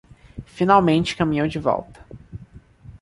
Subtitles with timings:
[0.47, 2.03] Finalmente caminhou de volta